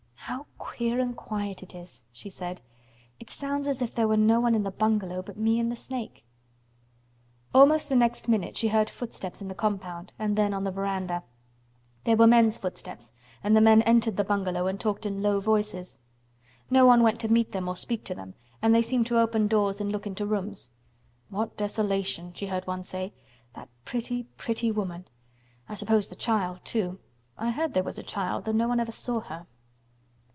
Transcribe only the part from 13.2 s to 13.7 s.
and the